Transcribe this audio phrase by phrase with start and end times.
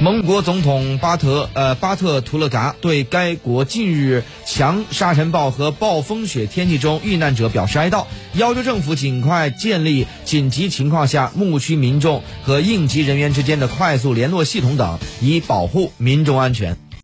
[0.00, 16.76] 蒙古国总统巴特呃巴特图勒嘎对该国近日强沙尘暴和暴风雪天气中遇难者表示哀悼，要求政府尽快建立紧急情况下牧区民众和应急人员之间的快速联络系统等，以保护民众安全。